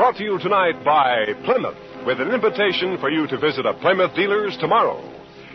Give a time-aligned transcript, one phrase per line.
[0.00, 1.76] brought to you tonight by Plymouth,
[2.06, 4.98] with an invitation for you to visit a Plymouth dealer's tomorrow.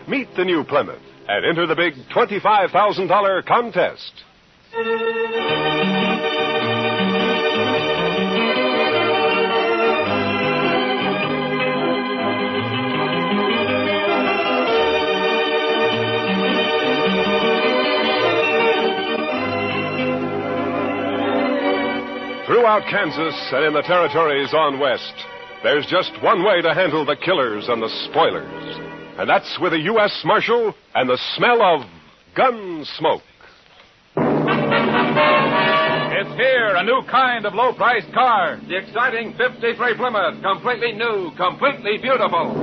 [0.06, 4.12] Meet the new Plymouth and enter the big $25,000 contest.
[22.56, 25.12] Throughout Kansas and in the territories on west,
[25.62, 28.78] there's just one way to handle the killers and the spoilers.
[29.18, 30.22] And that's with a U.S.
[30.24, 31.82] Marshal and the smell of
[32.34, 33.20] gun smoke.
[34.16, 34.24] It's
[36.40, 38.58] here, a new kind of low priced car.
[38.66, 42.56] The exciting 53 Plymouth, completely new, completely beautiful.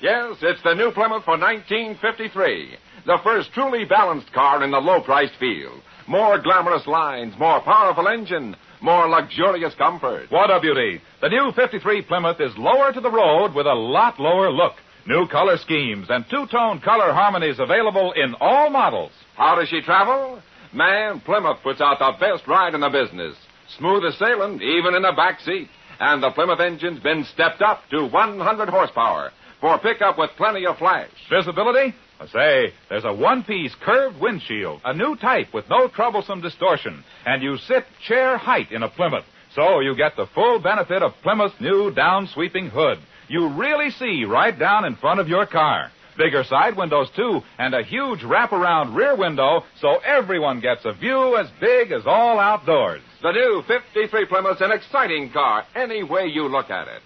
[0.00, 2.78] Yes, it's the new Plymouth for 1953.
[3.06, 5.80] The first truly balanced car in the low priced field.
[6.06, 10.30] More glamorous lines, more powerful engine, more luxurious comfort.
[10.30, 11.00] What a beauty.
[11.20, 14.74] The new 53 Plymouth is lower to the road with a lot lower look.
[15.06, 19.12] New color schemes and two tone color harmonies available in all models.
[19.34, 20.42] How does she travel?
[20.72, 23.36] Man, Plymouth puts out the best ride in the business.
[23.78, 25.68] Smooth as sailing, even in the back seat.
[25.98, 30.78] And the Plymouth engine's been stepped up to 100 horsepower for pickup with plenty of
[30.78, 31.10] flash.
[31.30, 31.94] Visibility?
[32.20, 37.02] I say, there's a one piece curved windshield, a new type with no troublesome distortion,
[37.24, 39.24] and you sit chair height in a Plymouth.
[39.54, 42.98] So you get the full benefit of Plymouth's new down sweeping hood.
[43.28, 45.90] You really see right down in front of your car.
[46.18, 51.36] Bigger side windows, too, and a huge wraparound rear window so everyone gets a view
[51.36, 53.00] as big as all outdoors.
[53.22, 57.00] The new 53 Plymouth's an exciting car, any way you look at it.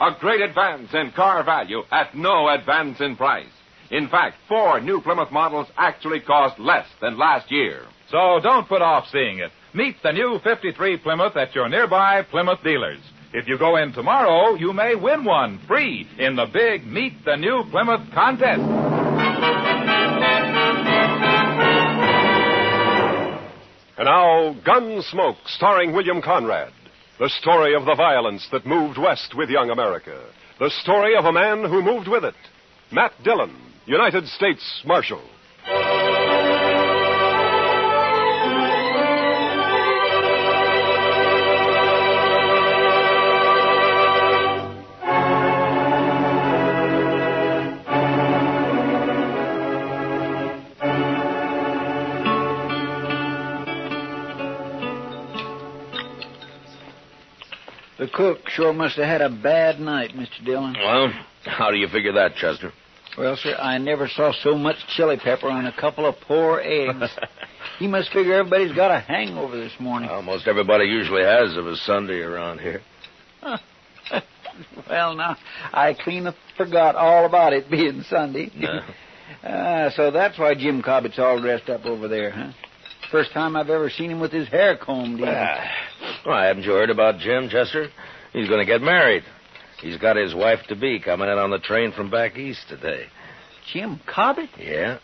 [0.00, 3.50] A great advance in car value at no advance in price.
[3.90, 7.82] In fact, four new Plymouth models actually cost less than last year.
[8.10, 9.50] So don't put off seeing it.
[9.74, 13.00] Meet the new 53 Plymouth at your nearby Plymouth dealers.
[13.32, 17.36] If you go in tomorrow, you may win one free in the big Meet the
[17.36, 18.62] New Plymouth contest.
[23.96, 26.72] And now, Gunsmoke, starring William Conrad.
[27.18, 30.18] The story of the violence that moved west with young America.
[30.58, 32.34] The story of a man who moved with it.
[32.90, 33.54] Matt Dillon,
[33.90, 35.20] United States Marshal.
[57.98, 60.44] The cook sure must have had a bad night, Mr.
[60.44, 60.76] Dillon.
[60.78, 61.12] Well,
[61.44, 62.72] how do you figure that, Chester?
[63.18, 67.10] Well, sir, I never saw so much chili pepper on a couple of poor eggs.
[67.78, 70.08] he must figure everybody's got a hangover this morning.
[70.08, 72.80] Almost everybody usually has of a Sunday around here.
[74.88, 75.36] well, now,
[75.72, 78.50] I clean forgot all about it being Sunday.
[78.56, 78.80] No.
[79.42, 82.50] Ah, so that's why Jim Cobbett's all dressed up over there, huh?
[83.10, 85.28] First time I've ever seen him with his hair combed in.
[85.28, 85.64] Ah,
[86.26, 87.88] well, haven't you heard about Jim, Chester?
[88.34, 89.22] He's going to get married.
[89.80, 93.06] He's got his wife to be coming in on the train from back east today.
[93.72, 94.50] Jim Cobbett?
[94.58, 94.98] Yeah?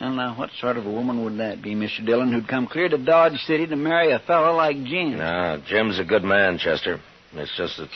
[0.00, 2.04] Well, now, what sort of a woman would that be, Mr.
[2.04, 5.18] Dillon, who'd come clear to Dodge City to marry a fellow like Jim?
[5.18, 6.98] No, Jim's a good man, Chester.
[7.34, 7.88] It's just that,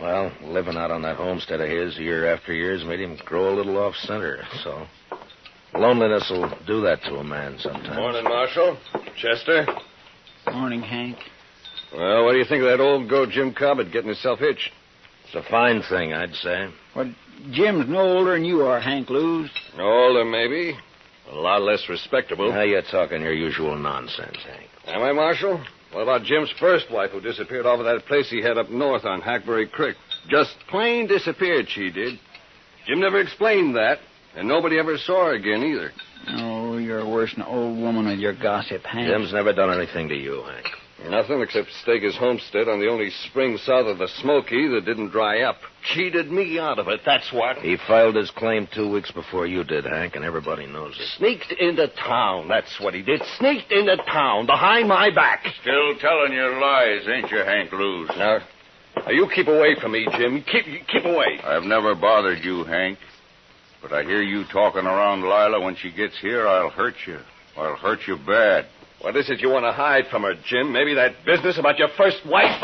[0.00, 3.54] well, living out on that homestead of his year after year has made him grow
[3.54, 4.86] a little off center, so.
[5.74, 7.96] Loneliness will do that to a man sometimes.
[7.96, 8.78] Morning, Marshal.
[9.16, 9.66] Chester.
[10.52, 11.18] Morning, Hank.
[11.92, 14.70] Well, what do you think of that old goat Jim Cobbett getting himself hitched?
[15.34, 16.68] It's a fine thing, I'd say.
[16.94, 17.12] Well,
[17.50, 19.50] Jim's no older than you are, Hank Lose.
[19.76, 20.78] Older, maybe.
[21.28, 22.52] A lot less respectable.
[22.52, 24.68] Now you're talking your usual nonsense, Hank.
[24.86, 25.60] Am I, Marshal?
[25.90, 29.04] What about Jim's first wife who disappeared off of that place he had up north
[29.04, 29.96] on Hackberry Creek?
[30.28, 32.20] Just plain disappeared, she did.
[32.86, 33.98] Jim never explained that,
[34.36, 35.90] and nobody ever saw her again either.
[36.28, 39.08] Oh, you're worse than an old woman with your gossip, Hank.
[39.08, 40.66] Jim's never done anything to you, Hank.
[41.08, 45.10] Nothing except stake his homestead on the only spring south of the Smoky that didn't
[45.10, 45.58] dry up.
[45.94, 47.58] Cheated me out of it, that's what.
[47.58, 51.06] He filed his claim two weeks before you did, Hank, and everybody knows it.
[51.18, 53.22] Sneaked into town, that's what he did.
[53.38, 55.44] Sneaked into town behind my back.
[55.60, 58.08] Still telling your lies, ain't you, Hank Lose?
[58.16, 58.38] Now,
[58.96, 60.42] now you keep away from me, Jim.
[60.50, 61.38] Keep keep away.
[61.44, 62.98] I've never bothered you, Hank.
[63.82, 67.18] But I hear you talking around Lila when she gets here, I'll hurt you.
[67.56, 68.66] I'll hurt you bad.
[69.04, 70.72] What is it you want to hide from her, Jim?
[70.72, 72.56] Maybe that business about your first wife?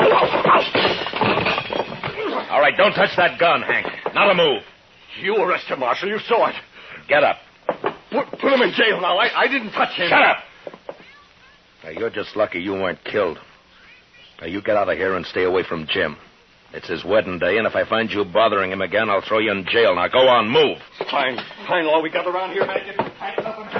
[2.49, 3.85] All right, don't touch that gun, Hank.
[4.15, 4.63] Not a move.
[5.21, 6.09] You arrest him, Marshal.
[6.09, 6.55] You saw it.
[7.07, 7.37] Get up.
[8.11, 9.19] Put, put him in jail now.
[9.19, 10.09] I, I didn't touch him.
[10.09, 10.37] Shut up.
[11.83, 13.37] Now, you're just lucky you weren't killed.
[14.41, 16.17] Now, you get out of here and stay away from Jim.
[16.73, 19.51] It's his wedding day, and if I find you bothering him again, I'll throw you
[19.51, 19.93] in jail.
[19.93, 20.79] Now, go on, move.
[21.11, 21.37] Fine.
[21.67, 21.85] Fine.
[21.85, 22.97] All we got around here, Hank.
[22.97, 23.70] Nothing happened.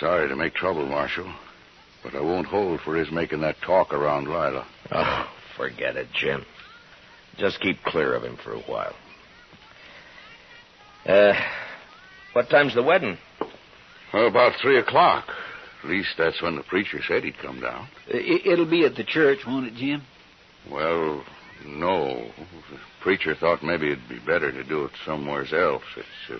[0.00, 1.32] Sorry to make trouble, Marshal.
[2.02, 4.66] But I won't hold for his making that talk around Lila.
[4.92, 6.44] Oh, forget it, Jim.
[7.38, 8.94] Just keep clear of him for a while.
[11.06, 11.32] Uh,
[12.32, 13.16] what time's the wedding?
[14.12, 15.24] Well, about three o'clock.
[15.82, 17.88] At least that's when the preacher said he'd come down.
[18.08, 20.02] It, it'll be at the church, won't it, Jim?
[20.70, 21.24] Well,
[21.64, 22.30] no.
[22.70, 25.82] The preacher thought maybe it'd be better to do it somewhere else.
[25.96, 26.36] It's uh,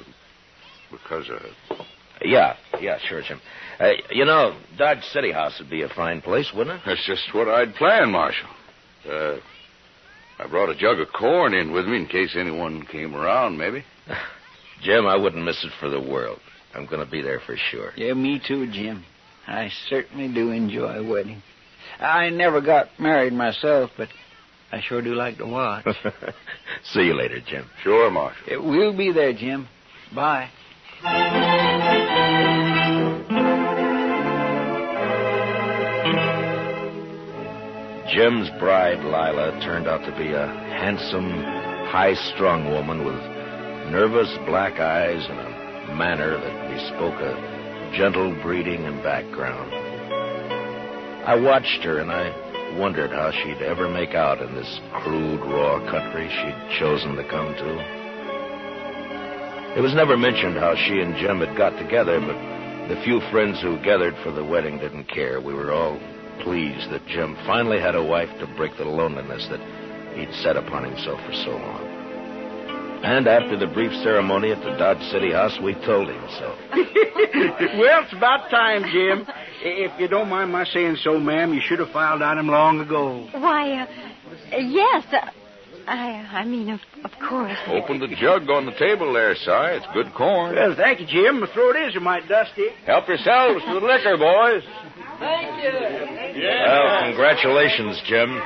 [0.91, 1.79] because of.
[2.23, 3.41] Yeah, yeah, sure, Jim.
[3.79, 6.83] Uh, you know, Dodge City House would be a fine place, wouldn't it?
[6.87, 8.49] That's just what I'd planned, Marshal.
[9.09, 9.37] Uh,
[10.39, 13.85] I brought a jug of corn in with me in case anyone came around, maybe.
[14.83, 16.41] Jim, I wouldn't miss it for the world.
[16.75, 17.93] I'm going to be there for sure.
[17.97, 19.05] Yeah, me too, Jim.
[19.47, 21.43] I certainly do enjoy a wedding.
[21.99, 24.09] I never got married myself, but
[24.73, 25.87] I sure do like to watch.
[26.93, 27.67] See you later, Jim.
[27.83, 28.69] Sure, Marshal.
[28.69, 29.69] We'll be there, Jim.
[30.15, 30.51] Bye.
[38.17, 41.31] Jim's bride, Lila, turned out to be a handsome,
[41.93, 43.21] high strung woman with
[43.93, 49.71] nervous black eyes and a manner that bespoke a gentle breeding and background.
[51.27, 55.81] I watched her and I wondered how she'd ever make out in this crude, raw
[55.91, 57.96] country she'd chosen to come to.
[59.77, 63.61] It was never mentioned how she and Jim had got together, but the few friends
[63.61, 65.39] who gathered for the wedding didn't care.
[65.39, 66.01] We were all
[66.41, 69.61] pleased that Jim finally had a wife to break the loneliness that
[70.17, 71.85] he'd set upon himself for so long.
[73.05, 76.57] And after the brief ceremony at the Dodge City House, we told him so.
[77.77, 79.29] well, it's about time, Jim.
[79.61, 82.81] If you don't mind my saying so, ma'am, you should have filed on him long
[82.81, 83.29] ago.
[83.33, 85.05] Why, uh, yes.
[85.13, 85.29] Uh,
[85.87, 87.57] I, I mean, of, of course.
[87.69, 89.47] Open the jug on the table there, Si.
[89.47, 90.55] It's good corn.
[90.55, 91.41] Well, thank you, Jim.
[91.41, 92.69] My throat is a mite dusty.
[92.87, 94.63] Help yourselves to the liquor, boys.
[95.21, 96.43] Thank you.
[96.43, 98.37] Well, congratulations, Jim.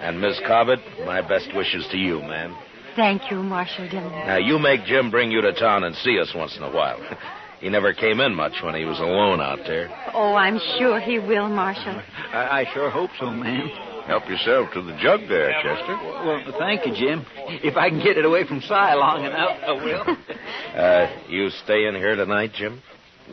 [0.00, 2.56] And Miss Cobbett, my best wishes to you, ma'am.
[2.96, 4.10] Thank you, Marshal Dillon.
[4.10, 6.98] Now, you make Jim bring you to town and see us once in a while.
[7.60, 9.90] he never came in much when he was alone out there.
[10.14, 12.02] Oh, I'm sure he will, Marshal.
[12.32, 13.70] I, I sure hope so, ma'am.
[14.06, 15.96] Help yourself to the jug there, Chester.
[15.96, 17.24] Well, thank you, Jim.
[17.62, 20.16] If I can get it away from Si long enough, I will.
[20.70, 22.80] Uh, you stay in here tonight, Jim?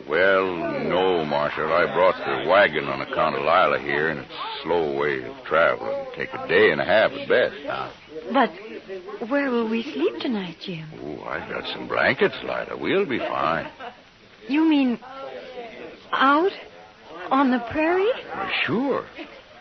[0.08, 0.44] Well,
[0.88, 1.72] no, Marshal.
[1.72, 5.44] I brought the wagon on account of Lila here, and it's a slow way of
[5.44, 6.04] traveling.
[6.16, 7.54] Take a day and a half at best.
[8.32, 8.50] But
[9.30, 10.88] where will we sleep tonight, Jim?
[11.00, 12.76] Oh, I've got some blankets, Lila.
[12.76, 13.70] We'll be fine.
[14.48, 14.98] You mean
[16.10, 16.52] out
[17.30, 18.10] on the prairie?
[18.34, 19.06] Well, sure.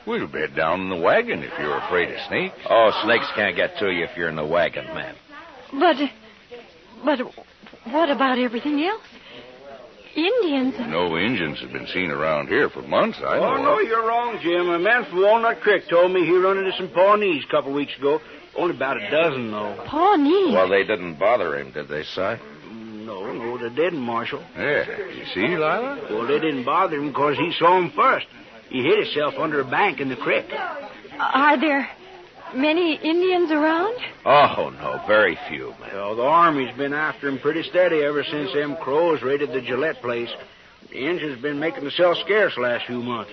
[0.08, 2.56] We'll bed down in the wagon if you're afraid of snakes.
[2.70, 5.16] Oh, snakes can't get to you if you're in the wagon, ma'am.
[5.74, 5.98] But,
[7.04, 7.20] but
[7.92, 9.04] what about everything else?
[10.16, 10.76] Indians.
[10.88, 13.48] No Indians have been seen around here for months, I oh, know.
[13.48, 14.70] Oh, no, you're wrong, Jim.
[14.70, 17.96] A man from Walnut Creek told me he run into some Pawnees a couple weeks
[18.00, 18.20] ago.
[18.56, 19.84] Only about a dozen, though.
[19.86, 20.54] Pawnees.
[20.54, 22.36] Well, they didn't bother him, did they, Si?
[22.72, 24.44] No, no, they didn't, Marshal.
[24.58, 24.86] Yeah.
[25.10, 26.08] You see, Lila?
[26.10, 28.26] Well, they didn't bother him because he saw him first.
[28.70, 30.46] He hid himself under a bank in the creek.
[31.20, 31.90] Are there
[32.54, 33.96] many Indians around?
[34.26, 35.90] Oh, no, very few, ma'am.
[35.94, 40.02] Well, the Army's been after him pretty steady ever since them crows raided the Gillette
[40.02, 40.30] place.
[40.90, 43.32] The Indians have been making themselves scarce last few months.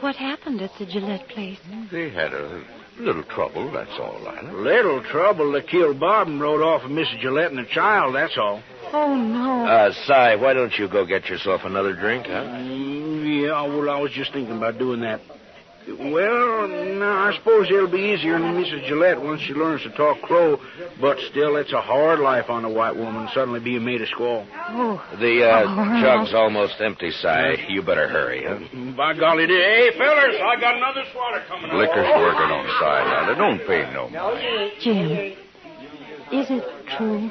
[0.00, 1.58] What happened at the Gillette place?
[1.90, 2.64] They had a
[3.00, 4.52] little trouble, that's all, Lila.
[4.62, 5.52] Little trouble.
[5.52, 7.20] They killed Bob and rode off with Mrs.
[7.20, 8.62] Gillette and the child, that's all.
[8.92, 9.66] Oh, no.
[9.66, 12.32] Uh, Si, why don't you go get yourself another drink, huh?
[12.44, 15.20] Mm, yeah, well, I was just thinking about doing that.
[15.88, 18.86] Well, no, I suppose it'll be easier on Mrs.
[18.86, 20.58] Gillette once she learns to talk crow,
[21.00, 24.46] but still, it's a hard life on a white woman suddenly being made a squaw.
[24.70, 25.02] Oh.
[25.20, 26.00] The uh, Oh.
[26.02, 27.66] jug's almost empty, Si.
[27.72, 28.58] You better hurry, huh?
[28.96, 31.70] By golly, did- hey, fellers, I got another swatter coming.
[31.70, 31.76] up.
[31.76, 33.36] Liquor's working on the side, Lila.
[33.36, 34.72] Don't pay no mind.
[34.80, 35.36] Jim,
[36.32, 36.64] is it
[36.96, 37.30] true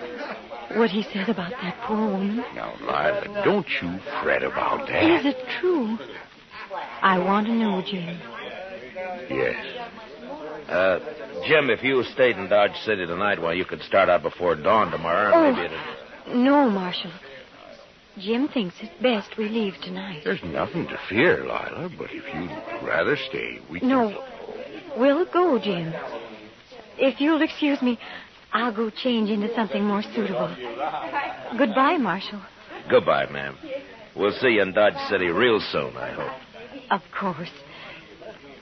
[0.79, 2.38] what he said about that poor woman?
[2.55, 5.03] Now, Lila, don't you fret about that.
[5.03, 5.98] Is it true?
[7.01, 8.19] I want to know, Jim.
[9.29, 9.89] Yes.
[10.69, 11.00] Uh,
[11.47, 14.91] Jim, if you stayed in Dodge City tonight, well, you could start out before dawn
[14.91, 15.79] tomorrow, and maybe it'd...
[16.27, 17.12] Oh, no, Marshal.
[18.17, 20.21] Jim thinks it's best we leave tonight.
[20.24, 23.89] There's nothing to fear, Lila, but if you'd rather stay, we can...
[23.89, 24.24] No,
[24.97, 25.93] we'll go, Jim.
[26.97, 28.00] If you'll excuse me,
[28.51, 30.55] I'll go change into something more suitable.
[31.57, 32.41] Goodbye, Marshal.
[32.89, 33.55] Goodbye, ma'am.
[34.15, 36.31] We'll see you in Dodge City real soon, I hope.
[36.89, 37.51] Of course.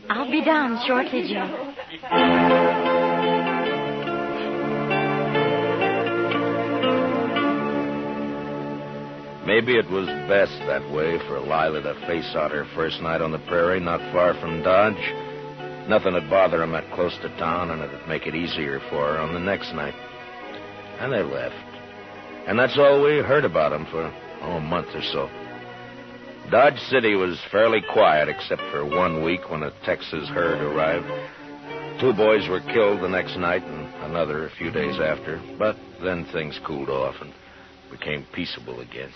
[0.10, 1.76] I'll be down shortly, Jim.
[9.46, 13.32] Maybe it was best that way for Lila to face out her first night on
[13.32, 14.96] the prairie, not far from Dodge.
[15.88, 19.20] Nothing would bother him that close to town, and it'd make it easier for her
[19.20, 19.94] on the next night.
[21.00, 21.56] And they left.
[22.48, 25.30] And that's all we heard about them for, oh, a month or so.
[26.52, 31.08] Dodge City was fairly quiet, except for one week when a Texas herd arrived.
[32.00, 35.42] Two boys were killed the next night, and another a few days after.
[35.58, 37.34] But then things cooled off and
[37.90, 39.10] became peaceable again.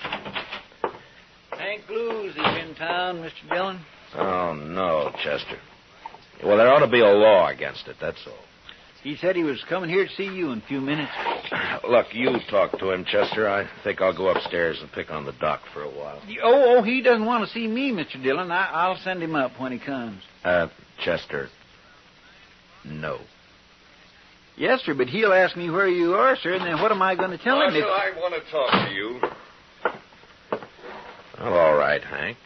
[1.52, 3.50] Hank Blues is in town, Mr.
[3.50, 3.80] Dillon.
[4.16, 5.60] Oh, no, Chester.
[6.44, 8.49] Well, there ought to be a law against it, that's all.
[9.04, 11.12] He said he was coming here to see you in a few minutes.
[11.90, 13.48] Look, you talk to him, Chester.
[13.48, 16.22] I think I'll go upstairs and pick on the doc for a while.
[16.44, 18.22] Oh, oh, he doesn't want to see me, Mr.
[18.22, 18.52] Dillon.
[18.52, 20.22] I, I'll send him up when he comes.
[20.44, 20.68] Uh,
[21.04, 21.48] Chester.
[22.84, 23.20] No.
[24.58, 27.16] Yes, sir, but he'll ask me where you are, sir, and then what am I
[27.16, 27.74] going to tell him?
[27.74, 27.86] If...
[27.86, 29.22] I want to talk to you.
[31.40, 32.38] Well, all right, Hank.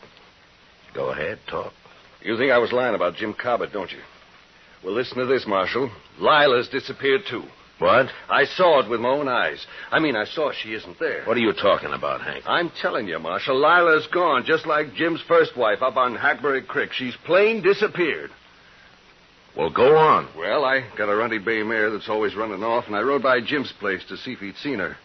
[0.93, 1.73] Go ahead, talk.
[2.21, 3.97] You think I was lying about Jim Cobbett, don't you?
[4.83, 5.89] Well, listen to this, Marshal.
[6.19, 7.43] Lila's disappeared, too.
[7.79, 8.07] What?
[8.29, 9.65] I saw it with my own eyes.
[9.91, 11.25] I mean, I saw she isn't there.
[11.25, 12.43] What are you talking about, Hank?
[12.47, 16.91] I'm telling you, Marshal, Lila's gone, just like Jim's first wife up on Hackberry Creek.
[16.93, 18.29] She's plain disappeared.
[19.57, 20.29] Well, go on.
[20.37, 23.39] Well, I got a runty bay mare that's always running off, and I rode by
[23.41, 24.97] Jim's place to see if he'd seen her.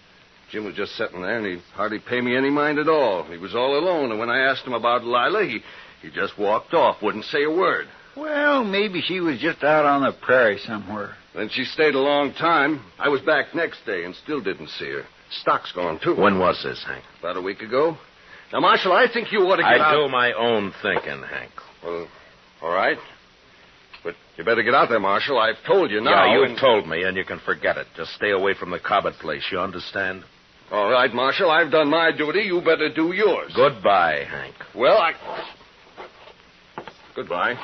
[0.50, 3.24] Jim was just sitting there, and he hardly paid me any mind at all.
[3.24, 5.60] He was all alone, and when I asked him about Lila, he,
[6.00, 7.88] he just walked off, wouldn't say a word.
[8.18, 11.14] Well, maybe she was just out on the prairie somewhere.
[11.34, 12.84] Then she stayed a long time.
[12.98, 15.04] I was back next day and still didn't see her.
[15.42, 16.16] Stock's gone, too.
[16.16, 17.04] When was this, Hank?
[17.20, 17.96] About a week ago.
[18.52, 19.80] Now, Marshal, I think you ought to get out.
[19.80, 20.06] I out.
[20.06, 21.50] do my own thinking, Hank.
[21.84, 22.08] Well,
[22.62, 22.96] all right.
[24.02, 25.38] But you better get out there, Marshal.
[25.38, 26.24] I've told you now.
[26.24, 27.86] yeah, you've and- told me, and you can forget it.
[27.96, 30.24] Just stay away from the Cobbett place, you understand?
[30.72, 31.50] All right, Marshal.
[31.50, 32.40] I've done my duty.
[32.40, 33.52] You better do yours.
[33.54, 34.54] Goodbye, Hank.
[34.74, 35.12] Well, I.
[37.14, 37.54] Goodbye.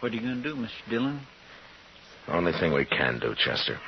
[0.00, 0.90] What are you going to do, Mr.
[0.90, 1.20] Dillon?
[2.26, 3.78] The only thing we can do, Chester.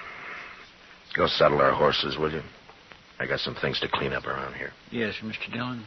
[1.16, 2.42] Go saddle our horses, will you?
[3.20, 4.72] I got some things to clean up around here.
[4.90, 5.52] Yes, Mr.
[5.52, 5.84] Dillon.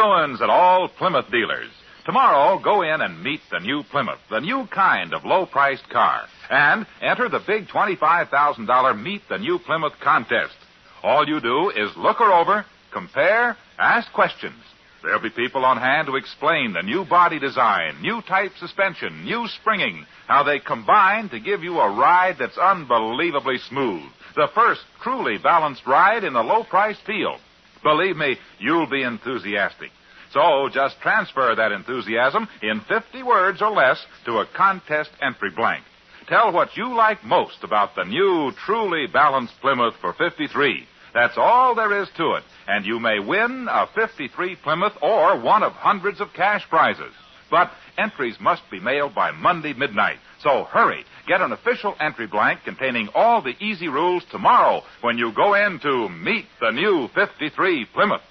[0.00, 1.68] Doings at all Plymouth dealers.
[2.06, 6.22] Tomorrow, go in and meet the new Plymouth, the new kind of low priced car.
[6.48, 10.54] And enter the big $25,000 Meet the New Plymouth contest.
[11.02, 14.62] All you do is look her over, compare, ask questions.
[15.02, 19.46] There'll be people on hand to explain the new body design, new type suspension, new
[19.60, 24.10] springing, how they combine to give you a ride that's unbelievably smooth.
[24.34, 27.40] The first truly balanced ride in the low priced field.
[27.82, 29.90] Believe me, you'll be enthusiastic.
[30.32, 35.82] So just transfer that enthusiasm in 50 words or less to a contest entry blank.
[36.28, 40.86] Tell what you like most about the new, truly balanced Plymouth for 53.
[41.12, 45.64] That's all there is to it, and you may win a 53 Plymouth or one
[45.64, 47.12] of hundreds of cash prizes.
[47.50, 50.18] But entries must be mailed by Monday midnight.
[50.42, 51.04] So hurry.
[51.26, 55.78] Get an official entry blank containing all the easy rules tomorrow when you go in
[55.80, 58.22] to meet the new 53 Plymouth.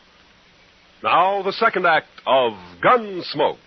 [1.03, 3.57] Now, the second act of Gunsmoke.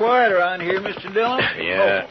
[0.00, 1.12] Quiet around here, Mr.
[1.12, 1.44] Dillon.
[1.58, 2.08] Yeah.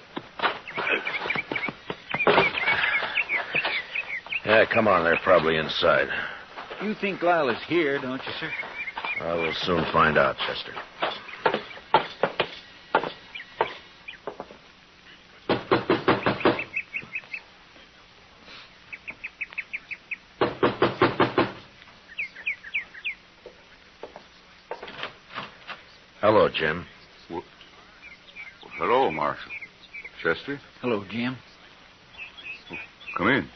[4.45, 5.03] Yeah, come on.
[5.03, 6.07] They're probably inside.
[6.79, 8.51] Oh, you think Lila's here, don't you, sir?
[9.21, 10.73] I will soon find out, Chester.
[26.21, 26.85] Hello, Jim.
[28.79, 29.51] Hello, Marshal.
[30.23, 31.35] Chester, Hello, Jim.
[33.17, 33.49] come in.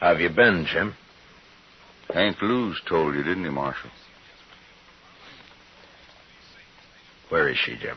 [0.00, 0.94] How have you been, Jim?
[2.12, 3.90] Hank Lewis told you, didn't he, Marshal?
[7.28, 7.96] Where is she, Jim?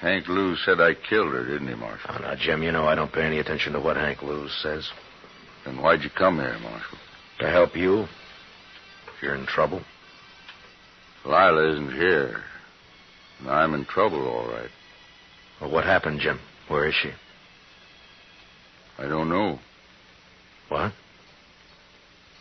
[0.00, 2.12] Hank Lewis said I killed her, didn't he, Marshal?
[2.14, 4.88] Oh, now, Jim, you know I don't pay any attention to what Hank Lewis says.
[5.66, 6.96] Then why'd you come here, Marshal?
[7.40, 8.04] To help you?
[8.04, 9.82] If you're in trouble?
[11.24, 12.42] Lila isn't here.
[13.40, 14.70] And I'm in trouble, all right.
[15.60, 16.40] Well, what happened, Jim?
[16.68, 17.10] Where is she?
[18.98, 19.58] I don't know.
[20.68, 20.92] What?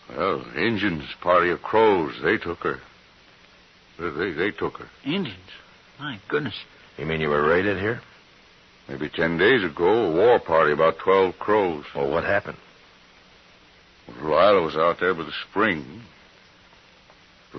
[0.09, 2.79] Well, Injuns, party of crows, they took her.
[3.99, 4.89] They, they, they took her.
[5.05, 5.37] Indians.
[5.99, 6.55] My goodness.
[6.97, 8.01] You mean you were raided here?
[8.87, 11.85] Maybe ten days ago, a war party, about twelve crows.
[11.95, 12.57] Well, what happened?
[14.21, 16.01] Lila was out there by the spring.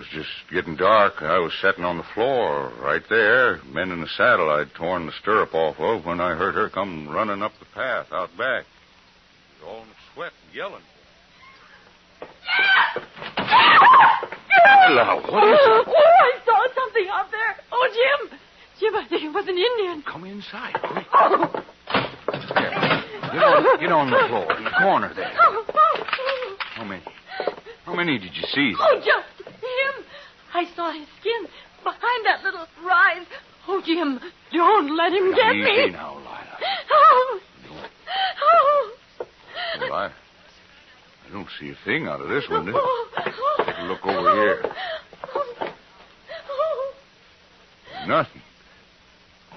[0.00, 1.20] It was just getting dark.
[1.20, 5.52] I was sitting on the floor right there, mending the saddle I'd torn the stirrup
[5.52, 8.64] off of when I heard her come running up the path out back.
[8.64, 10.80] She was all in a sweat and yelling.
[14.64, 15.68] Hello, what is it?
[15.68, 17.56] Oh, oh, I saw something out there.
[17.70, 18.38] Oh, Jim.
[18.80, 20.02] Jim, I think it was an Indian.
[20.10, 20.80] Come inside.
[20.82, 21.06] Quick.
[21.12, 21.62] Oh.
[23.32, 25.36] Get on, get on the floor in the corner there.
[25.42, 26.04] Oh, oh,
[26.70, 27.02] how many?
[27.84, 28.72] How many did you see?
[28.78, 29.39] Oh, just him.
[30.54, 31.46] I saw his skin
[31.84, 33.26] behind that little rise.
[33.68, 34.20] Oh, Jim,
[34.52, 35.90] don't let him get Easy me.
[35.90, 36.58] now, Lila.
[36.90, 37.40] Oh.
[38.42, 38.90] Oh.
[39.80, 42.72] Well, I, I don't see a thing out of this window.
[42.74, 43.08] Oh.
[43.64, 44.62] Take a look over here.
[45.34, 46.92] Oh.
[48.06, 48.42] Nothing.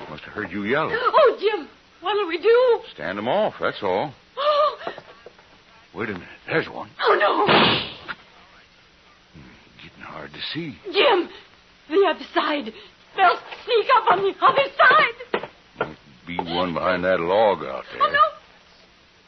[0.09, 0.95] Must have heard you yelling.
[0.99, 1.67] Oh, Jim,
[2.01, 2.81] what'll we do?
[2.93, 4.13] Stand 'em off, that's all.
[4.37, 4.77] Oh,
[5.95, 6.27] Wait a minute.
[6.47, 6.89] There's one.
[7.01, 7.62] oh no.
[10.33, 10.77] To see.
[10.91, 11.29] Jim,
[11.89, 12.73] the other side.
[13.15, 15.49] They'll sneak up on the other side.
[15.79, 18.01] Might be one behind that log out there.
[18.01, 18.19] Oh, no.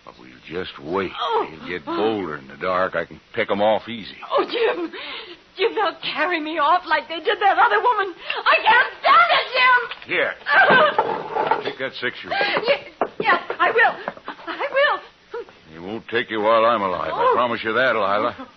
[0.06, 1.12] But we'll just wait.
[1.20, 1.48] Oh.
[1.52, 2.96] They'll get bolder in the dark.
[2.96, 4.18] I can pick 'em off easy.
[4.32, 4.92] Oh, Jim.
[5.58, 8.14] Jim, they'll carry me off like they did that other woman.
[8.18, 10.10] I can't stand it, Jim.
[10.18, 10.34] Here,
[10.70, 11.62] Oh.
[11.64, 12.36] take that six shooter.
[12.36, 12.90] Yes,
[13.20, 13.96] yes, I will.
[14.48, 15.44] I will.
[15.72, 17.12] He won't take you while I'm alive.
[17.14, 17.34] I Oh.
[17.36, 18.36] promise you that, Lila.
[18.40, 18.48] Oh.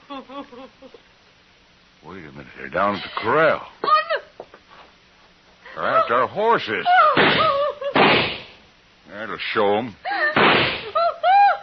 [2.68, 2.82] Wait a minute.
[2.82, 3.66] They're down at the corral.
[5.74, 6.86] They're after our horses.
[9.08, 9.96] That'll show 'em.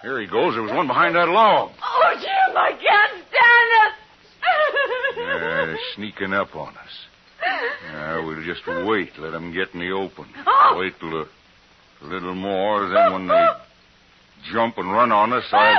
[0.02, 0.54] Here he goes.
[0.54, 1.72] There was one behind that log.
[1.82, 3.94] Oh, Jim, I can't stand it.
[5.18, 7.08] Yeah, they're sneaking up on us.
[7.92, 9.18] Yeah, we'll just wait.
[9.18, 10.26] Let 'em get in the open.
[10.46, 10.76] Oh.
[10.80, 11.28] Wait till a,
[12.02, 12.88] a little more.
[12.90, 13.48] Then when they
[14.52, 15.76] jump and run on us, I.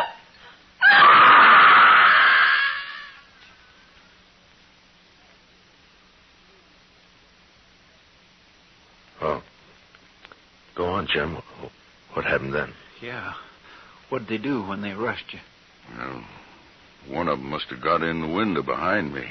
[9.23, 9.43] Oh.
[10.75, 11.39] Go on, Jim.
[12.47, 13.09] What happened then?
[13.09, 13.33] Yeah.
[14.09, 15.41] What'd they do when they rushed you?
[15.97, 16.25] Well,
[17.09, 19.29] one of 'em must have got in the window behind me.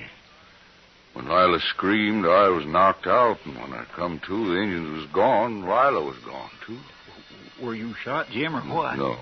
[1.14, 5.06] When Lila screamed, I was knocked out, and when I come to, the Injun was
[5.08, 5.62] gone.
[5.62, 6.80] Lila was gone, too.
[7.62, 8.98] Were you shot, Jim, or what?
[8.98, 9.18] No.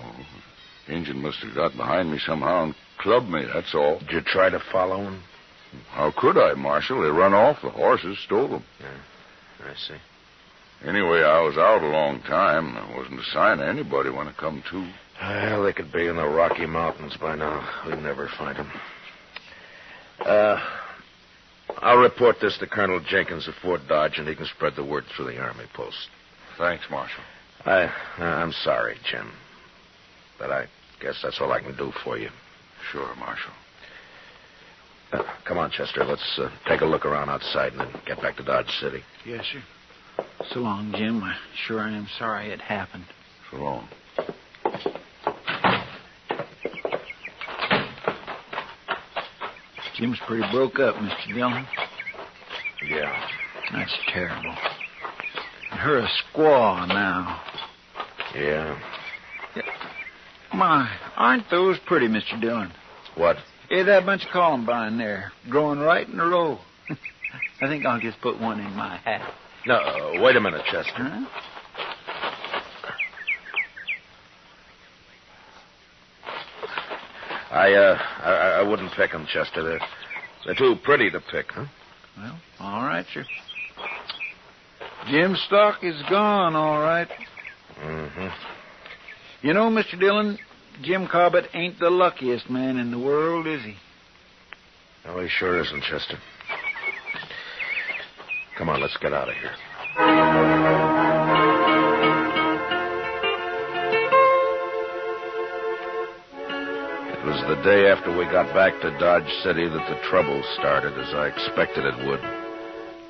[0.88, 4.00] Injun must have got behind me somehow and clubbed me, that's all.
[4.00, 5.22] Did you try to follow him?
[5.90, 7.00] How could I, Marshal?
[7.00, 7.62] They run off.
[7.62, 8.64] The horses stole them.
[8.80, 10.00] Yeah, I see.
[10.86, 12.74] Anyway, I was out a long time.
[12.74, 14.92] There wasn't a sign of anybody when I come to.
[15.20, 17.66] Well, they could be in the Rocky Mountains by now.
[17.86, 18.72] We'd never find them.
[20.20, 20.60] Uh,
[21.78, 25.04] I'll report this to Colonel Jenkins at Fort Dodge, and he can spread the word
[25.16, 26.08] through the army post.
[26.58, 27.22] Thanks, Marshal.
[27.64, 29.32] I, I'm sorry, Jim,
[30.38, 30.66] but I
[31.00, 32.28] guess that's all I can do for you.
[32.92, 33.52] Sure, Marshal.
[35.12, 36.04] Uh, come on, Chester.
[36.04, 39.02] Let's uh, take a look around outside and then get back to Dodge City.
[39.24, 39.62] Yes, sir.
[40.52, 41.22] So long, Jim.
[41.22, 41.34] I
[41.66, 43.04] sure am sorry it happened.
[43.50, 43.88] So long.
[49.96, 51.34] Jim's pretty broke up, Mr.
[51.34, 51.66] Dillon.
[52.88, 53.28] Yeah.
[53.72, 54.54] That's terrible.
[55.70, 57.40] And her a squaw now.
[58.34, 58.78] Yeah.
[60.52, 62.40] My, aren't those pretty, Mr.
[62.40, 62.70] Dillon?
[63.16, 63.36] What?
[63.68, 66.58] Hey, that bunch of columbine there, growing right in a row.
[67.60, 69.32] I think I'll just put one in my hat.
[69.66, 70.92] No, wait a minute, Chester.
[70.94, 71.26] Huh?
[77.50, 79.62] I, uh, I, I wouldn't pick them, Chester.
[79.62, 79.80] They're,
[80.44, 81.64] they're too pretty to pick, huh?
[82.16, 83.24] Well, all right, sir.
[85.08, 87.08] Jim's stock is gone, all right.
[87.80, 89.46] Mm-hmm.
[89.46, 89.98] You know, Mr.
[89.98, 90.38] Dillon,
[90.82, 93.76] Jim Cobbett ain't the luckiest man in the world, is he?
[95.06, 96.18] No, he sure isn't, Chester.
[98.56, 99.50] Come on, let's get out of here.
[107.10, 110.94] It was the day after we got back to Dodge City that the trouble started,
[110.98, 112.20] as I expected it would.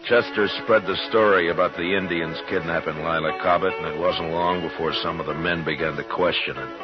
[0.09, 4.95] Chester spread the story about the Indians kidnapping Lila Cobbett, and it wasn't long before
[5.03, 6.81] some of the men began to question it.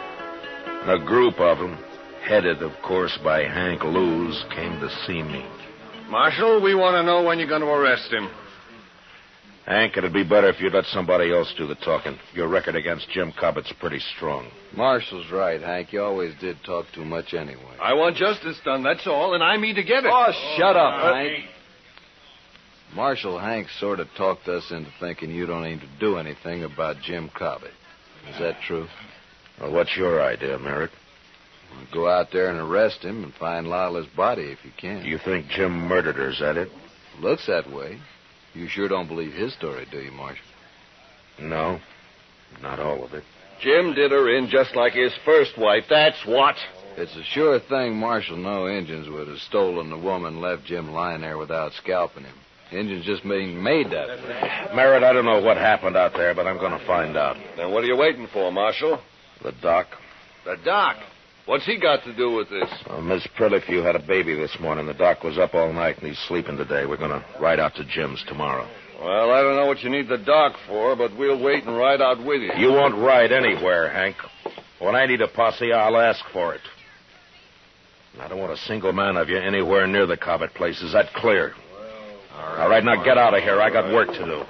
[0.85, 1.79] And a group of them,
[2.29, 5.47] headed, of course, by Hank Lewis, came to see me.
[6.11, 8.29] Marshal, we want to know when you're going to arrest him.
[9.67, 12.19] Hank, it'd be better if you'd let somebody else do the talking.
[12.35, 14.51] Your record against Jim Cobbett's pretty strong.
[14.75, 15.93] Marshall's right, Hank.
[15.93, 17.77] You always did talk too much anyway.
[17.81, 20.11] I want justice done, that's all, and I mean to get it.
[20.13, 21.45] Oh, shut up, Hank.
[22.95, 26.97] Marshal Hank sort of talked us into thinking you don't aim to do anything about
[27.03, 27.71] Jim Cobbett.
[28.29, 28.87] Is that true?
[29.61, 30.91] Well, what's your idea, Merritt?
[31.93, 35.05] Go out there and arrest him and find Lila's body if you can.
[35.05, 36.69] You think Jim murdered her, is that it?
[37.21, 37.99] Looks that way.
[38.55, 40.45] You sure don't believe his story, do you, Marshal?
[41.41, 41.81] No,
[42.63, 43.25] not all of it.
[43.61, 46.57] Jim did her in just like his first wife, that's what.
[46.97, 48.37] It's a sure thing, Marshal.
[48.37, 52.35] No Injuns would have stolen the woman left Jim lying there without scalping him.
[52.73, 54.75] Injuns just being made that way.
[54.75, 57.37] Merritt, I don't know what happened out there, but I'm going to find out.
[57.57, 59.01] Then what are you waiting for, Marshal?
[59.43, 59.89] The doc.
[60.45, 60.97] The doc.
[61.47, 62.69] What's he got to do with this?
[62.89, 64.87] Uh, Miss Prilifew had a baby this morning.
[64.87, 66.87] The doc was up all night and he's sleeping today.
[66.87, 68.69] We're going to ride out to Jim's tomorrow.
[69.01, 72.03] Well, I don't know what you need the doc for, but we'll wait and ride
[72.03, 72.53] out with you.
[72.57, 74.17] You won't ride anywhere, Hank.
[74.79, 76.61] When I need a posse, I'll ask for it.
[78.21, 80.81] I don't want a single man of you anywhere near the Cobbett place.
[80.83, 81.55] Is that clear?
[82.37, 83.61] All right, now get out of here.
[83.61, 84.43] I got work to do.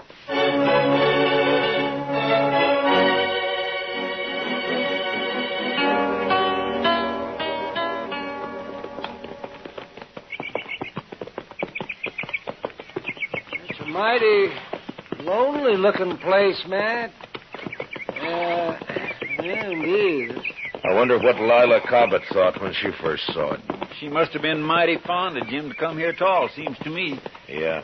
[14.01, 14.49] Mighty
[15.25, 17.11] lonely looking place, Matt.
[18.09, 18.75] Uh,
[19.43, 20.41] yeah, indeed.
[20.83, 23.61] I wonder what Lila Cobbett thought when she first saw it.
[24.01, 26.89] She must have been mighty fond of Jim to come here at all, seems to
[26.89, 27.21] me.
[27.47, 27.83] Yeah.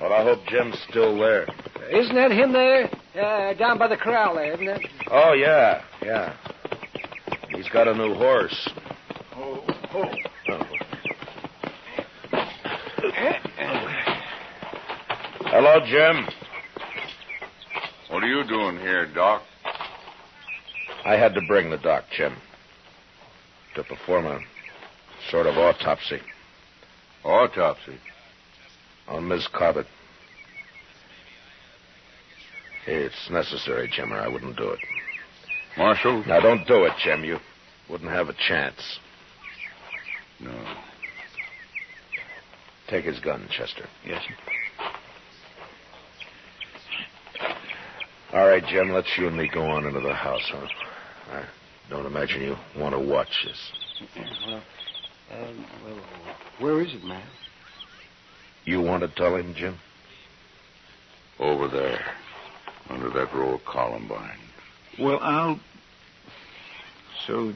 [0.00, 1.46] Well, I hope Jim's still there.
[1.88, 2.90] Isn't that him there?
[3.14, 4.82] Uh, down by the corral there, isn't it?
[5.12, 6.34] Oh, yeah, yeah.
[7.54, 8.68] He's got a new horse.
[9.36, 9.64] Oh,
[9.94, 10.31] oh.
[15.54, 16.26] Hello, Jim.
[18.08, 19.42] What are you doing here, Doc?
[21.04, 22.34] I had to bring the doc, Jim,
[23.74, 24.38] to perform a
[25.30, 26.20] sort of autopsy
[27.22, 27.98] Autopsy.
[29.06, 29.84] on Miss Cobbett.
[32.86, 34.78] It's necessary, Jim, or I wouldn't do it.
[35.76, 36.24] Marshal?
[36.26, 37.24] Now, don't do it, Jim.
[37.24, 37.36] You
[37.90, 38.98] wouldn't have a chance.
[40.40, 40.64] No.
[42.88, 43.86] Take his gun, Chester.
[44.06, 44.34] Yes, sir.
[48.32, 50.66] All right, Jim, let's you and me go on into the house, huh?
[51.30, 51.44] I
[51.90, 53.72] don't imagine you want to watch this.
[54.46, 54.62] Well,
[55.32, 55.96] um, well,
[56.58, 57.26] where is it, Matt?
[58.64, 59.76] You want to tell him, Jim?
[61.38, 62.00] Over there.
[62.88, 64.38] Under that row of columbine.
[64.98, 65.60] Well, I'll.
[67.26, 67.52] So,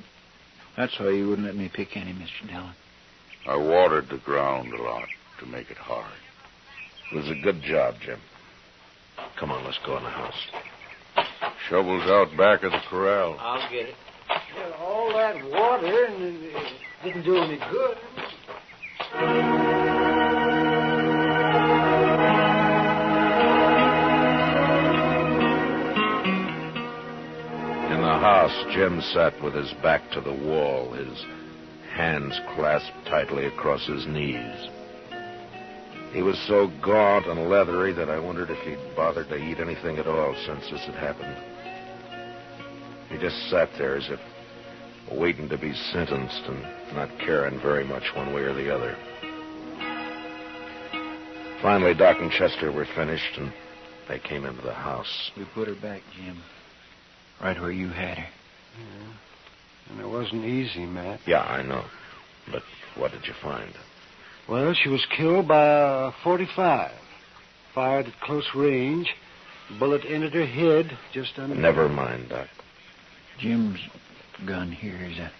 [0.76, 2.48] that's why you wouldn't let me pick any, Mr.
[2.48, 2.74] Dillon.
[3.48, 5.08] I watered the ground a lot
[5.40, 6.12] to make it hard.
[7.12, 8.20] It was a good job, Jim.
[9.38, 10.46] Come on, let's go in the house.
[11.68, 13.36] Shovels out back of the corral.
[13.38, 13.94] I'll get it.
[14.56, 16.74] Well, all that water and it it
[17.04, 17.98] didn't do any good.
[27.92, 31.24] In the house, Jim sat with his back to the wall, his
[31.94, 34.68] hands clasped tightly across his knees.
[36.16, 39.98] He was so gaunt and leathery that I wondered if he'd bothered to eat anything
[39.98, 41.36] at all since this had happened.
[43.10, 44.18] He just sat there as if
[45.12, 46.62] waiting to be sentenced and
[46.94, 48.96] not caring very much one way or the other.
[51.60, 53.52] Finally, Doc and Chester were finished, and
[54.08, 55.30] they came into the house.
[55.36, 56.38] We put her back, Jim.
[57.42, 58.28] Right where you had her.
[58.78, 59.12] Yeah.
[59.90, 61.20] And it wasn't easy, Matt.
[61.26, 61.84] Yeah, I know.
[62.50, 62.62] But
[62.96, 63.74] what did you find?
[64.48, 65.64] Well, she was killed by
[66.08, 66.92] a 45.
[67.74, 69.12] Fired at close range.
[69.78, 71.56] Bullet entered her head just under.
[71.56, 72.48] Never mind, Doc.
[73.38, 73.80] Jim's
[74.46, 75.32] gun here is a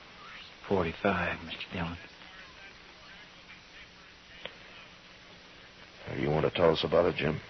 [0.69, 1.73] 45, Mr.
[1.73, 1.97] Dillon.
[6.21, 7.41] You want to tell us about it, Jim?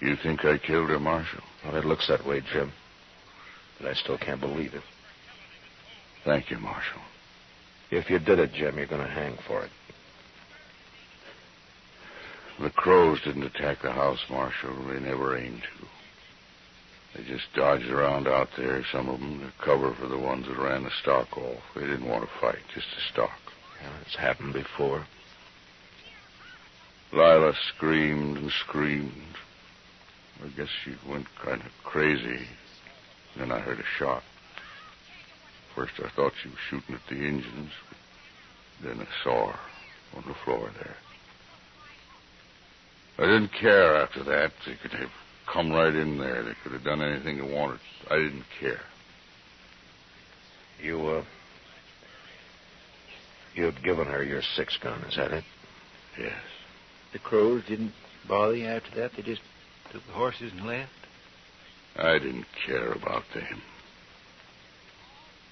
[0.00, 1.40] You think I killed her, Marshal?
[1.64, 2.72] Well, it looks that way, Jim.
[3.80, 4.82] But I still can't believe it.
[6.24, 7.00] Thank you, Marshal.
[7.90, 9.70] If you did it, Jim, you're going to hang for it.
[12.60, 14.74] The crows didn't attack the house, Marshal.
[14.86, 15.86] They never aimed to.
[17.14, 20.58] They just dodged around out there, some of them, to cover for the ones that
[20.58, 21.62] ran the stock off.
[21.74, 23.38] They didn't want to fight, just to stalk.
[23.82, 25.06] Yeah, it's happened before.
[27.12, 29.36] Lila screamed and screamed.
[30.44, 32.46] I guess she went kind of crazy.
[33.36, 34.22] Then I heard a shot.
[35.74, 37.72] First I thought she was shooting at the Injuns.
[38.82, 39.58] Then I saw her
[40.16, 40.96] on the floor there.
[43.18, 44.52] I didn't care after that.
[44.66, 45.10] They could have
[45.52, 46.42] come right in there.
[46.42, 47.80] They could have done anything they wanted.
[48.10, 48.80] I didn't care.
[50.82, 51.24] You, uh.
[53.54, 55.44] You had given her your six gun, is that it?
[56.18, 56.32] Yes.
[57.12, 57.92] The crows didn't
[58.28, 59.12] bother you after that?
[59.16, 59.42] They just
[59.92, 60.90] took the horses and left?
[61.96, 63.62] I didn't care about them.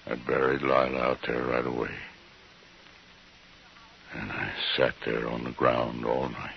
[0.07, 1.95] I buried Lila out there right away.
[4.15, 6.51] And I sat there on the ground all night.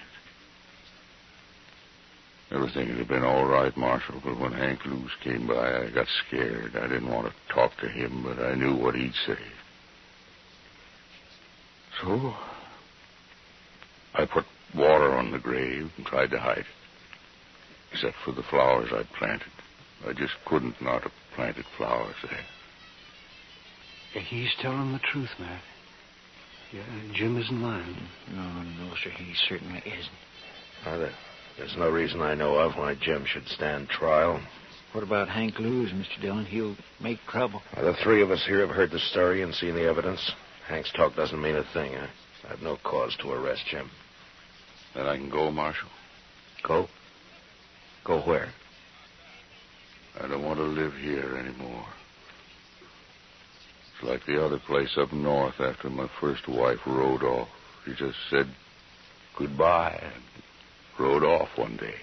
[2.52, 6.08] Everything would have been all right, Marshal, but when Hank Lewis came by, I got
[6.28, 6.76] scared.
[6.76, 9.38] I didn't want to talk to him, but I knew what he'd say.
[12.02, 12.34] So,
[14.14, 16.66] I put water on the grave and tried to hide it.
[17.92, 19.52] Except for the flowers I'd planted.
[20.08, 24.22] I just couldn't not have planted flowers there.
[24.22, 25.62] He's telling the truth, Matt.
[26.72, 27.96] Yeah, Jim isn't lying.
[28.34, 30.86] No, no, sir, he certainly isn't.
[30.86, 31.14] Now, there,
[31.58, 34.42] there's no reason I know of why Jim should stand trial.
[34.92, 36.22] What about Hank Lewis, Mr.
[36.22, 36.46] Dillon?
[36.46, 37.62] He'll make trouble.
[37.76, 40.32] Now, the three of us here have heard the story and seen the evidence.
[40.68, 41.96] Hank's talk doesn't mean a thing.
[41.96, 42.10] I,
[42.46, 43.90] I have no cause to arrest Jim.
[44.94, 45.90] Then I can go, Marshal.
[46.66, 46.88] Go?
[48.06, 48.50] Go where?
[50.20, 51.86] I don't want to live here anymore.
[53.94, 57.50] It's like the other place up north after my first wife rode off.
[57.86, 58.48] She just said
[59.38, 60.24] goodbye and
[61.00, 61.96] rode off one day.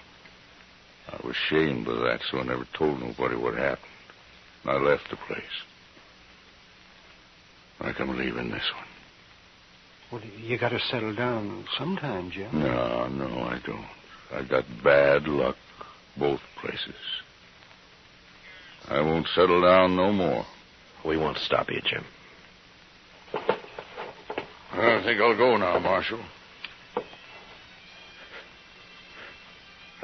[1.09, 3.87] I was ashamed of that, so I never told nobody what happened.
[4.65, 5.43] I left the place.
[7.81, 8.87] Like I'm leaving this one.
[10.13, 12.51] Well, you got to settle down sometime, Jim.
[12.53, 13.87] No, no, I don't.
[14.33, 15.57] I got bad luck
[16.19, 16.95] both places.
[18.89, 20.45] I won't settle down no more.
[21.05, 22.05] We won't stop you, Jim.
[24.73, 26.21] I think I'll go now, Marshal.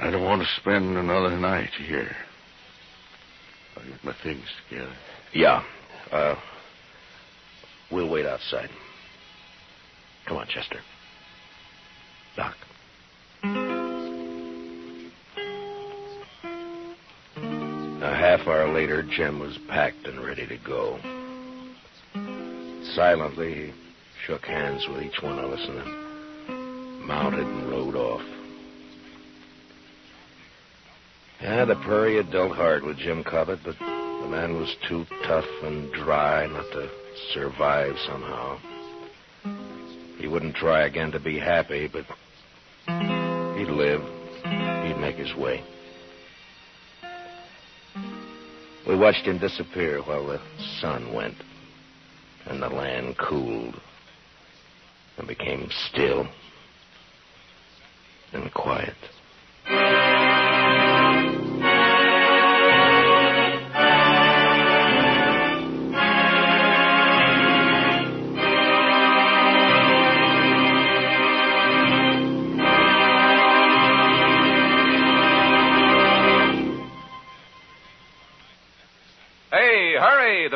[0.01, 2.15] I don't want to spend another night here.
[3.77, 4.95] I'll get my things together.
[5.35, 5.65] Yeah.
[6.13, 6.37] Uh,
[7.91, 8.71] we'll wait outside.
[10.27, 10.79] Come on, Chester.
[12.37, 12.55] Doc.
[18.01, 21.01] A half hour later, Jim was packed and ready to go.
[22.95, 23.73] Silently, he
[24.27, 28.38] shook hands with each one of us and then mounted and rode off.
[31.49, 35.47] Yeah, the prairie had dealt hard with Jim Cobbett, but the man was too tough
[35.63, 36.91] and dry not to
[37.33, 38.59] survive somehow.
[40.19, 42.05] He wouldn't try again to be happy, but
[43.57, 44.03] he'd live.
[44.45, 45.65] He'd make his way.
[48.87, 50.41] We watched him disappear while the
[50.83, 51.37] sun went,
[52.45, 53.81] and the land cooled
[55.17, 56.29] and became still
[58.35, 58.97] and quiet.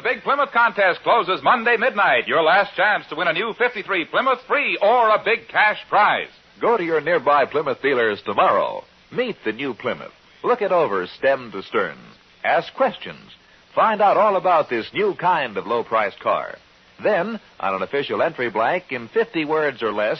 [0.03, 2.27] The big Plymouth contest closes Monday midnight.
[2.27, 6.27] Your last chance to win a new 53 Plymouth free or a big cash prize.
[6.61, 8.83] Go to your nearby Plymouth dealers tomorrow.
[9.13, 10.11] Meet the new Plymouth.
[10.43, 11.99] Look it over stem to stern.
[12.43, 13.31] Ask questions.
[13.77, 16.57] Find out all about this new kind of low priced car.
[17.01, 20.19] Then, on an official entry blank in 50 words or less,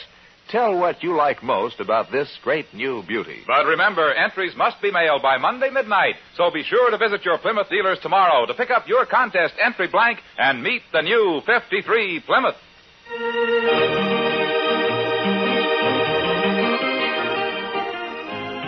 [0.53, 3.41] tell what you like most about this great new beauty.
[3.47, 7.39] But remember, entries must be mailed by Monday midnight, so be sure to visit your
[7.39, 12.21] Plymouth dealers tomorrow to pick up your contest entry blank and meet the new 53
[12.27, 12.55] Plymouth.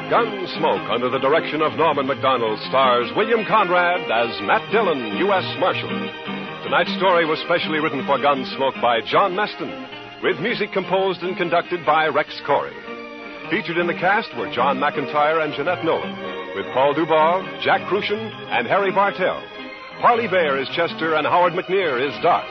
[0.09, 5.45] Gunsmoke, under the direction of Norman Macdonnell, stars William Conrad as Matt Dillon, U.S.
[5.61, 5.91] Marshal.
[6.65, 11.85] Tonight's story was specially written for Gunsmoke by John Meston, with music composed and conducted
[11.85, 12.75] by Rex Koury.
[13.51, 16.13] Featured in the cast were John McIntire and Jeanette Nolan,
[16.57, 19.43] with Paul Dubov, Jack Kruschen, and Harry Bartell.
[20.01, 22.45] Parley Baer is Chester, and Howard McNear is Doc.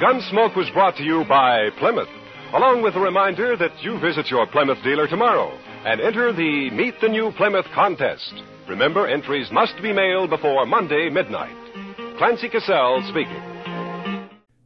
[0.00, 2.08] Gunsmoke was brought to you by Plymouth,
[2.54, 5.50] along with a reminder that you visit your Plymouth dealer tomorrow
[5.84, 8.42] and enter the Meet the New Plymouth contest.
[8.68, 11.56] Remember, entries must be mailed before Monday midnight.
[12.18, 13.49] Clancy Cassell speaking.